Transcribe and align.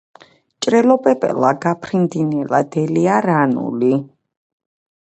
ჭრელო 0.65 0.95
პეპელა 1.07 1.51
გაფრინდი 1.67 2.27
ნელა 2.31 2.63
დელია 2.77 3.21
რანული. 3.31 3.95